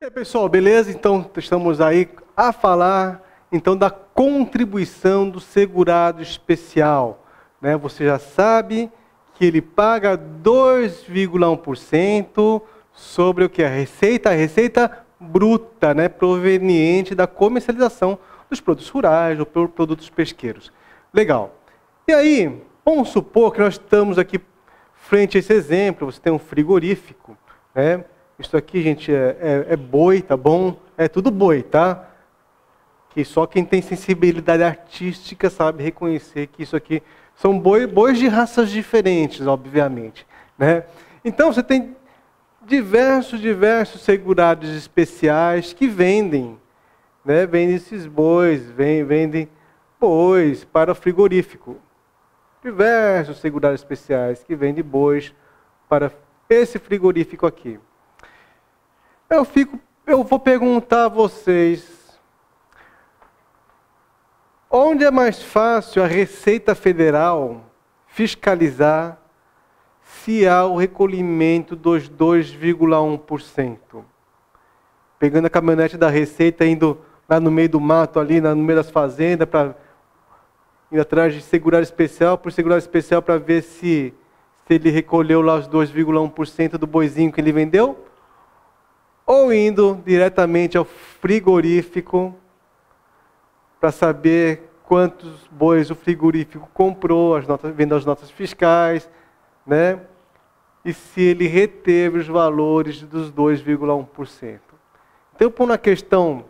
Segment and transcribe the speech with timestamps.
[0.00, 0.90] E aí, pessoal, beleza?
[0.90, 7.24] Então, estamos aí a falar então da contribuição do segurado especial.
[7.60, 7.76] Né?
[7.76, 8.90] Você já sabe
[9.34, 12.60] que ele paga 2,1%
[12.92, 13.64] sobre o que?
[13.64, 16.10] A receita, a receita bruta, né?
[16.10, 18.18] proveniente da comercialização
[18.54, 20.72] dos produtos rurais ou produtos pesqueiros.
[21.12, 21.54] Legal.
[22.06, 24.40] E aí, vamos supor que nós estamos aqui
[24.94, 27.36] frente a esse exemplo, você tem um frigorífico,
[27.74, 28.04] né?
[28.38, 30.76] Isso aqui, gente, é, é, é boi, tá bom?
[30.96, 32.08] É tudo boi, tá?
[33.10, 37.02] Que só quem tem sensibilidade artística sabe reconhecer que isso aqui
[37.36, 40.26] são boi, bois de raças diferentes, obviamente,
[40.58, 40.84] né?
[41.24, 41.96] Então você tem
[42.66, 46.58] diversos, diversos segurados especiais que vendem,
[47.24, 47.46] né?
[47.46, 49.48] Vendem esses bois, vendem
[49.98, 51.78] bois para o frigorífico.
[52.62, 55.34] Diversos segurados especiais que vendem bois
[55.88, 56.12] para
[56.48, 57.80] esse frigorífico aqui.
[59.28, 62.18] Eu fico, eu vou perguntar a vocês,
[64.70, 67.64] onde é mais fácil a Receita Federal
[68.06, 69.18] fiscalizar
[70.02, 74.04] se há o recolhimento dos 2,1%?
[75.18, 78.90] Pegando a caminhonete da Receita, indo lá no meio do mato, ali no meio das
[78.90, 79.74] fazendas, para
[80.92, 84.14] ir atrás de segurar especial, por segurar especial para ver se,
[84.66, 88.04] se ele recolheu lá os 2,1% do boizinho que ele vendeu?
[89.26, 92.34] ou indo diretamente ao frigorífico
[93.80, 99.08] para saber quantos bois o frigorífico comprou, as notas, vendo as notas fiscais,
[99.66, 100.00] né?
[100.84, 104.60] E se ele reteve os valores dos 2,1%.
[105.34, 106.44] Então, por uma questão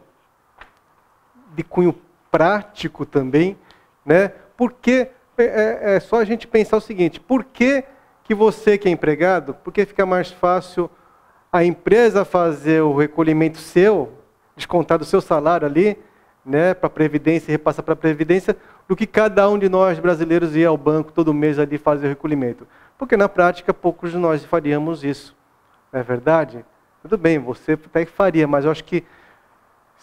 [1.54, 1.94] de cunho
[2.30, 3.56] prático também,
[4.04, 4.32] né?
[4.56, 7.84] Porque é, é, é só a gente pensar o seguinte: por que,
[8.22, 10.90] que você que é empregado, por que fica mais fácil
[11.52, 14.12] a empresa fazer o recolhimento seu,
[14.56, 15.96] descontar do seu salário ali,
[16.44, 18.56] né, para a Previdência e repassar para a Previdência,
[18.88, 22.08] do que cada um de nós brasileiros ir ao banco todo mês ali fazer o
[22.08, 22.66] recolhimento.
[22.98, 25.34] Porque na prática poucos de nós faríamos isso.
[25.92, 26.64] Não é verdade?
[27.02, 29.04] Tudo bem, você até faria, mas eu acho que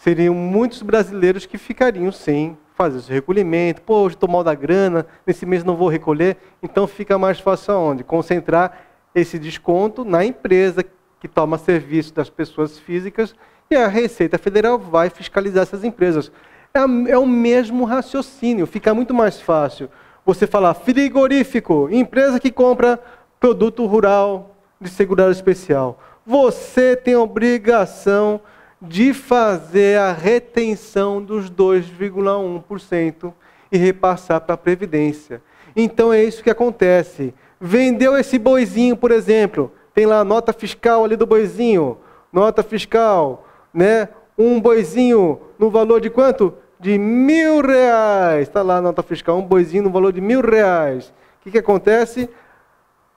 [0.02, 3.82] seriam muitos brasileiros que ficariam sem fazer esse recolhimento.
[3.82, 6.38] Pô, hoje estou mal da grana, nesse mês não vou recolher.
[6.60, 8.02] Então fica mais fácil aonde?
[8.02, 8.80] Concentrar
[9.14, 10.84] esse desconto na empresa
[11.20, 13.32] que toma serviço das pessoas físicas
[13.70, 16.32] e a Receita Federal vai fiscalizar essas empresas.
[16.74, 16.80] É,
[17.12, 19.88] é o mesmo raciocínio, fica muito mais fácil
[20.26, 22.98] você falar frigorífico, empresa que compra
[23.38, 26.00] produto rural de segurança especial.
[26.26, 28.40] Você tem obrigação
[28.82, 33.32] de fazer a retenção dos 2,1%
[33.70, 35.40] e repassar para a Previdência.
[35.76, 37.32] Então é isso que acontece.
[37.60, 41.98] Vendeu esse boizinho, por exemplo, tem lá a nota fiscal ali do boizinho,
[42.32, 44.08] nota fiscal, né?
[44.36, 46.52] Um boizinho no valor de quanto?
[46.80, 48.48] De mil reais.
[48.48, 51.14] Está lá a nota fiscal, um boizinho no valor de mil reais.
[51.40, 52.28] O que, que acontece?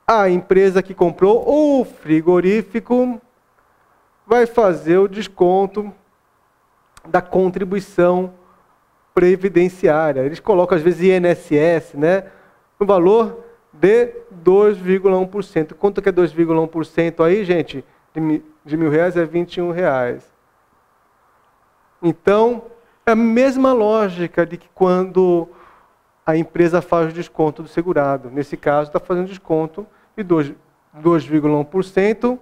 [0.06, 3.20] A empresa que comprou o frigorífico
[4.26, 5.94] vai fazer o desconto
[7.06, 8.34] da contribuição
[9.14, 10.22] previdenciária.
[10.22, 12.26] Eles colocam às vezes INSS, né?
[12.80, 15.74] No valor de 2,1%.
[15.74, 17.86] Quanto que é 2,1% aí, gente?
[18.14, 20.30] De mil reais é 21 reais.
[22.02, 22.64] Então,
[23.06, 25.48] é a mesma lógica de que quando
[26.26, 28.32] a empresa faz o desconto do segurado.
[28.32, 29.86] Nesse caso, está fazendo desconto
[30.18, 32.40] de 2,1%.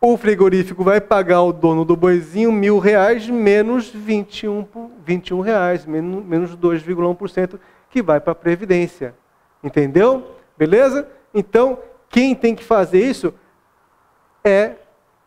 [0.00, 4.64] O frigorífico vai pagar ao dono do boizinho mil reais menos 21,
[5.04, 7.58] 21 reais, menos, menos 2,1%
[7.90, 9.12] que vai para a Previdência.
[9.62, 10.36] Entendeu?
[10.56, 11.08] Beleza?
[11.34, 13.34] Então, quem tem que fazer isso
[14.44, 14.76] é,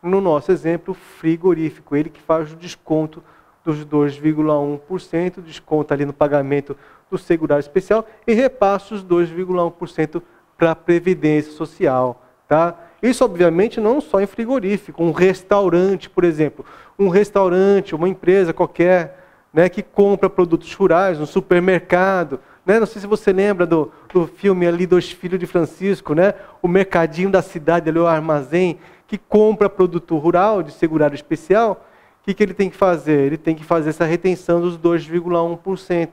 [0.02, 1.94] no nosso exemplo, frigorífico.
[1.94, 3.22] Ele que faz o desconto
[3.62, 6.74] dos 2,1%, desconta ali no pagamento
[7.10, 10.22] do segurado especial e repassa os 2,1%
[10.56, 12.24] para a Previdência Social.
[12.48, 12.74] Tá?
[13.02, 15.02] Isso, obviamente, não só em frigorífico.
[15.02, 16.64] Um restaurante, por exemplo.
[16.98, 19.18] Um restaurante, uma empresa qualquer
[19.52, 22.78] né, que compra produtos rurais, um supermercado, né?
[22.78, 26.34] Não sei se você lembra do, do filme ali Dois Filhos de Francisco, né?
[26.62, 31.84] o mercadinho da cidade, ali, o armazém, que compra produto rural de segurado especial.
[32.20, 33.18] O que, que ele tem que fazer?
[33.18, 36.10] Ele tem que fazer essa retenção dos 2,1%.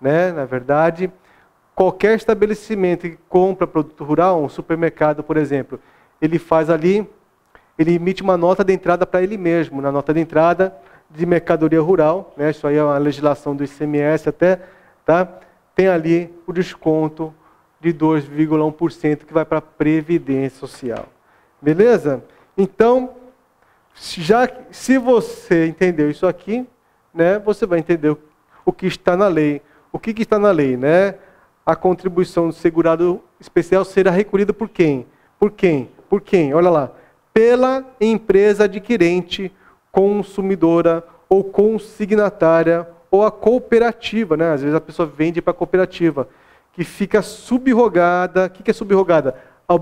[0.00, 0.30] Né?
[0.30, 1.10] Na verdade,
[1.74, 5.80] qualquer estabelecimento que compra produto rural, um supermercado, por exemplo,
[6.20, 7.08] ele faz ali,
[7.78, 9.80] ele emite uma nota de entrada para ele mesmo.
[9.80, 10.76] Na nota de entrada,
[11.10, 12.50] de mercadoria rural, né?
[12.50, 14.60] isso aí é uma legislação do ICMS até,
[15.04, 15.26] tá?
[15.74, 17.32] tem ali o desconto
[17.80, 21.06] de 2,1% que vai para a Previdência Social.
[21.62, 22.22] Beleza?
[22.56, 23.14] Então,
[23.94, 26.66] já se você entendeu isso aqui,
[27.14, 28.16] né, você vai entender
[28.64, 29.62] o que está na lei.
[29.92, 30.76] O que, que está na lei?
[30.76, 31.14] Né?
[31.64, 35.06] A contribuição do segurado especial será recolhida por quem?
[35.38, 35.90] Por quem?
[36.08, 36.54] Por quem?
[36.54, 36.90] Olha lá.
[37.32, 39.52] Pela empresa adquirente,
[39.92, 44.36] consumidora ou consignatária ou a cooperativa.
[44.36, 44.52] Né?
[44.52, 46.28] Às vezes a pessoa vende para a cooperativa,
[46.72, 48.46] que fica subrogada.
[48.46, 49.34] O que é subrogada?
[49.68, 49.74] A,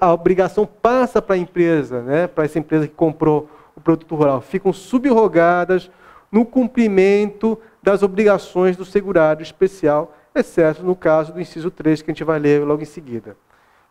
[0.00, 2.26] a obrigação passa para a empresa, né?
[2.26, 4.40] para essa empresa que comprou o produto rural.
[4.40, 5.90] Ficam subrogadas
[6.30, 12.14] no cumprimento das obrigações do segurado especial, exceto no caso do inciso 3, que a
[12.14, 13.36] gente vai ler logo em seguida.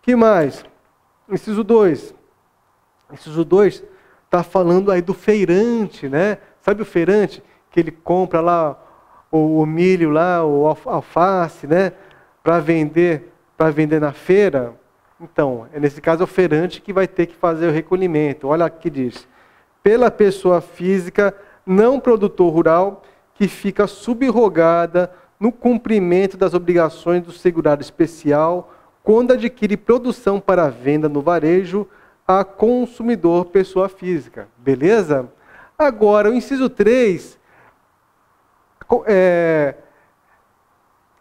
[0.01, 0.65] que mais?
[1.33, 2.13] Inciso 2.
[3.11, 3.83] Inciso 2
[4.25, 6.37] está falando aí do feirante, né?
[6.61, 8.79] Sabe o feirante que ele compra lá
[9.31, 11.91] o, milho lá, o alface, né?
[12.43, 14.75] Para vender, para vender na feira?
[15.19, 18.47] Então, é nesse caso é o feirante que vai ter que fazer o recolhimento.
[18.47, 19.27] Olha aqui diz:
[19.81, 21.35] pela pessoa física
[21.65, 23.01] não produtor rural
[23.33, 28.72] que fica subrogada no cumprimento das obrigações do segurado especial
[29.03, 31.85] quando adquire produção para venda no varejo
[32.25, 34.47] a consumidor pessoa física.
[34.57, 35.29] Beleza?
[35.77, 37.37] Agora, o inciso 3,
[39.05, 39.75] é,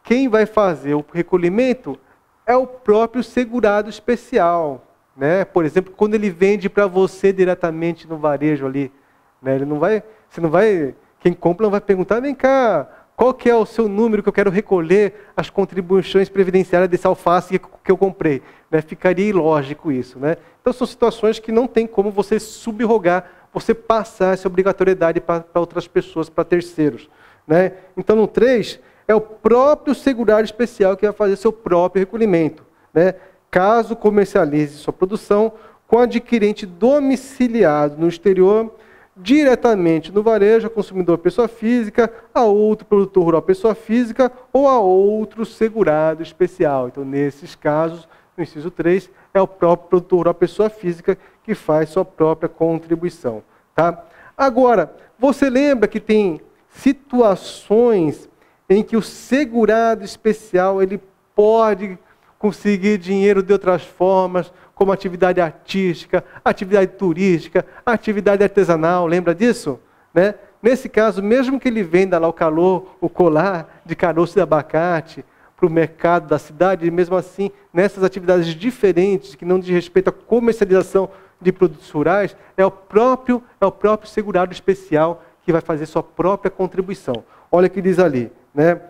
[0.04, 1.98] quem vai fazer o recolhimento
[2.46, 4.86] é o próprio segurado especial.
[5.16, 5.44] Né?
[5.44, 8.92] Por exemplo, quando ele vende para você diretamente no varejo ali,
[9.40, 9.56] né?
[9.56, 13.48] ele não vai, você não vai, quem compra não vai perguntar, vem cá, qual que
[13.48, 17.96] é o seu número que eu quero recolher as contribuições previdenciárias desse alface que eu
[17.96, 18.42] comprei?
[18.70, 18.80] Né?
[18.80, 20.18] Ficaria ilógico isso.
[20.18, 20.36] Né?
[20.60, 25.86] Então são situações que não tem como você subrogar, você passar essa obrigatoriedade para outras
[25.86, 27.08] pessoas, para terceiros.
[27.46, 27.72] Né?
[27.96, 32.64] Então no 3, é o próprio segurado especial que vai fazer seu próprio recolhimento.
[32.94, 33.14] Né?
[33.50, 35.52] Caso comercialize sua produção
[35.86, 38.74] com adquirente domiciliado no exterior,
[39.16, 44.78] diretamente no varejo, a consumidor pessoa física, a outro produtor rural pessoa física ou a
[44.78, 46.88] outro segurado especial.
[46.88, 51.90] Então, nesses casos, no inciso 3, é o próprio produtor rural pessoa física que faz
[51.90, 53.42] sua própria contribuição.
[53.74, 54.04] Tá?
[54.36, 58.28] Agora, você lembra que tem situações
[58.68, 61.00] em que o segurado especial ele
[61.34, 61.98] pode
[62.42, 69.78] conseguir dinheiro de outras formas, como atividade artística, atividade turística, atividade artesanal, lembra disso?
[70.12, 70.34] Né?
[70.60, 75.24] Nesse caso, mesmo que ele venda lá o calor, o colar de caroço de abacate
[75.56, 80.12] para o mercado da cidade, mesmo assim, nessas atividades diferentes, que não diz respeito à
[80.12, 81.08] comercialização
[81.40, 86.02] de produtos rurais, é o próprio, é o próprio segurado especial que vai fazer sua
[86.02, 87.22] própria contribuição.
[87.52, 88.80] Olha o que diz ali, né?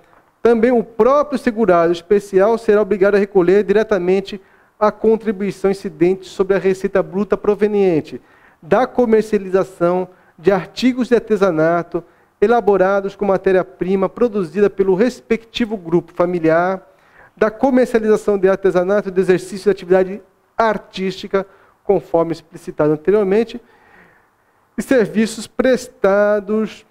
[0.43, 4.41] Também o próprio segurado especial será obrigado a recolher diretamente
[4.79, 8.21] a contribuição incidente sobre a receita bruta proveniente
[8.61, 12.03] da comercialização de artigos de artesanato
[12.41, 16.83] elaborados com matéria-prima produzida pelo respectivo grupo familiar,
[17.37, 20.23] da comercialização de artesanato e do exercício de atividade
[20.59, 21.47] artística,
[21.85, 23.61] conforme explicitado anteriormente,
[24.77, 26.85] e serviços prestados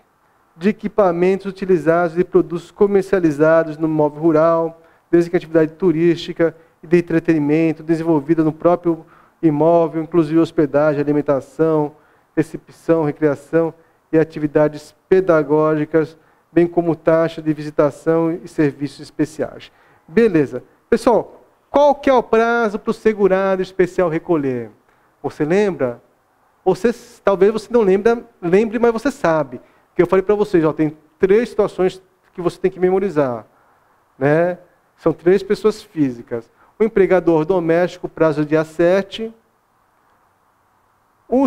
[0.56, 6.88] de equipamentos utilizados e produtos comercializados no móvel rural, desde que a atividade turística e
[6.88, 9.06] de entretenimento desenvolvida no próprio
[9.42, 11.94] imóvel, inclusive hospedagem, alimentação,
[12.36, 13.74] recepção, recreação
[14.12, 16.18] e atividades pedagógicas,
[16.52, 19.72] bem como taxa de visitação e serviços especiais.
[20.08, 20.64] Beleza.
[20.90, 24.70] Pessoal, qual que é o prazo para o segurado especial recolher?
[25.24, 26.02] Você lembra?
[26.66, 29.62] Você, talvez você não lembre, lembre, mas você sabe.
[29.96, 32.02] Que eu falei para vocês, ó, tem três situações
[32.34, 33.46] que você tem que memorizar.
[34.18, 34.58] Né?
[34.98, 36.50] São três pessoas físicas
[36.82, 39.32] o empregador doméstico, prazo dia 7,
[41.30, 41.46] o,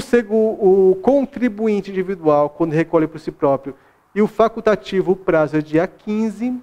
[0.90, 3.74] o contribuinte individual, quando recolhe por si próprio,
[4.14, 6.62] e o facultativo, o prazo é dia 15,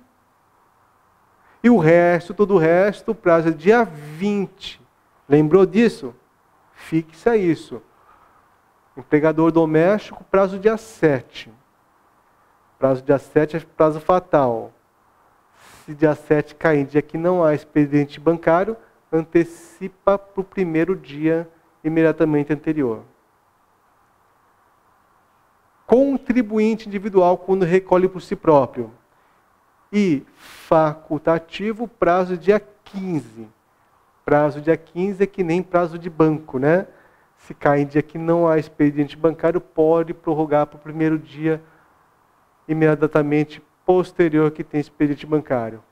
[1.62, 4.80] e o resto, todo o resto, o prazo é dia 20.
[5.28, 6.16] Lembrou disso?
[6.74, 7.82] Fixa isso.
[8.96, 11.52] Empregador doméstico, prazo dia 7.
[12.82, 14.74] Prazo dia 7 é prazo fatal
[15.86, 18.76] se dia 7 cair dia que não há expediente bancário,
[19.12, 21.48] antecipa para o primeiro dia
[21.84, 23.04] imediatamente anterior.
[25.86, 28.92] Contribuinte individual quando recolhe por si próprio.
[29.94, 33.48] E facultativo, prazo dia 15.
[34.26, 36.88] Prazo dia 15 é que nem prazo de banco, né?
[37.36, 41.62] Se cai em dia que não há expediente bancário, pode prorrogar para o primeiro dia
[42.68, 45.84] imediatamente posterior que tem expediente bancário.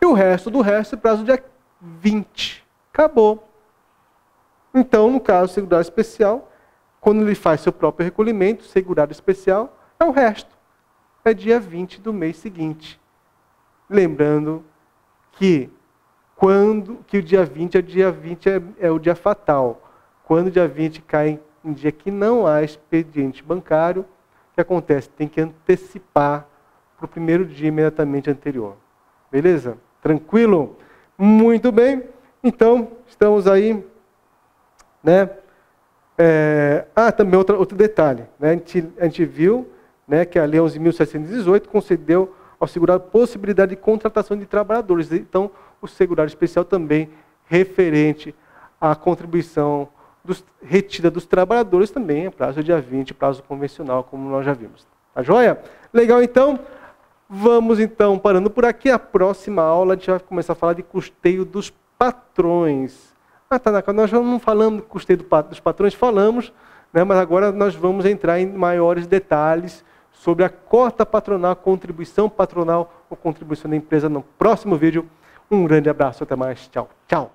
[0.00, 1.42] E o resto do resto, prazo dia
[1.80, 2.64] 20.
[2.92, 3.48] Acabou.
[4.74, 6.50] Então, no caso segurado especial,
[7.00, 10.50] quando ele faz seu próprio recolhimento, segurado especial, é o resto.
[11.24, 13.00] É dia 20 do mês seguinte.
[13.88, 14.64] Lembrando
[15.32, 15.70] que
[16.36, 19.82] quando que o dia 20 é o dia 20 é, é o dia fatal.
[20.24, 24.04] Quando o dia 20 cai em dia que não há expediente bancário,
[24.54, 25.08] que acontece?
[25.08, 26.46] Tem que antecipar
[26.96, 28.76] para o primeiro dia imediatamente anterior.
[29.30, 29.76] Beleza?
[30.00, 30.76] Tranquilo?
[31.18, 32.04] Muito bem.
[32.42, 33.84] Então, estamos aí,
[35.02, 35.28] né?
[36.16, 38.24] É, ah, também outro, outro detalhe.
[38.38, 38.50] Né?
[38.50, 39.68] A, gente, a gente viu
[40.06, 45.10] né, que a Lei 11.718 concedeu ao segurado possibilidade de contratação de trabalhadores.
[45.10, 45.50] Então,
[45.82, 47.10] o segurado especial também
[47.46, 48.34] referente
[48.80, 49.88] à contribuição
[50.24, 54.86] dos, retida dos trabalhadores também prazo dia 20, prazo convencional, como nós já vimos.
[55.14, 55.60] Tá joia?
[55.92, 56.58] Legal, então.
[57.28, 58.90] Vamos então parando por aqui.
[58.90, 63.14] A próxima aula a gente vai começar a falar de custeio dos patrões.
[63.48, 66.52] Ah, Tanaka, nós não falamos de custeio dos patrões, falamos,
[66.92, 73.04] né, mas agora nós vamos entrar em maiores detalhes sobre a cota patronal, contribuição patronal
[73.08, 75.08] ou contribuição da empresa no próximo vídeo.
[75.50, 76.66] Um grande abraço, até mais.
[76.68, 77.32] Tchau, tchau.